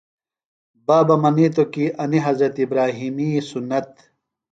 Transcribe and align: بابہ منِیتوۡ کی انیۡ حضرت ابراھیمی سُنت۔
بابہ 0.85 1.15
منِیتوۡ 1.21 1.69
کی 1.73 1.85
انیۡ 2.01 2.25
حضرت 2.27 2.55
ابراھیمی 2.63 3.29
سُنت۔ 3.49 3.87